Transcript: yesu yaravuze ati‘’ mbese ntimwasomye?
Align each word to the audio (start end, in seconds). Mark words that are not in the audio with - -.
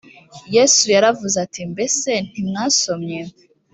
yesu 0.55 0.83
yaravuze 0.95 1.35
ati‘’ 1.45 1.61
mbese 1.73 2.11
ntimwasomye? 2.29 3.19